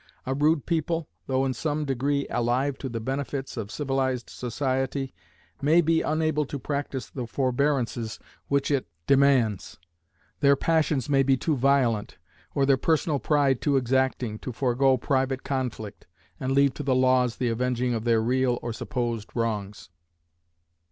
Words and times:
A 0.25 0.33
rude 0.33 0.65
people, 0.65 1.07
though 1.27 1.45
in 1.45 1.53
some 1.53 1.85
degree 1.85 2.25
alive 2.31 2.75
to 2.79 2.89
the 2.89 2.99
benefits 2.99 3.55
of 3.55 3.69
civilized 3.69 4.31
society, 4.31 5.13
may 5.61 5.79
be 5.79 6.01
unable 6.01 6.43
to 6.43 6.57
practice 6.57 7.07
the 7.07 7.27
forbearances 7.27 8.17
which 8.47 8.71
it 8.71 8.87
demands; 9.05 9.77
their 10.39 10.55
passions 10.55 11.07
may 11.07 11.21
be 11.21 11.37
too 11.37 11.55
violent, 11.55 12.17
or 12.55 12.65
their 12.65 12.77
personal 12.77 13.19
pride 13.19 13.61
too 13.61 13.77
exacting, 13.77 14.39
to 14.39 14.51
forego 14.51 14.97
private 14.97 15.43
conflict, 15.43 16.07
and 16.39 16.53
leave 16.53 16.73
to 16.73 16.81
the 16.81 16.95
laws 16.95 17.35
the 17.35 17.49
avenging 17.49 17.93
of 17.93 18.03
their 18.03 18.21
real 18.23 18.57
or 18.63 18.73
supposed 18.73 19.29
wrongs. 19.35 19.91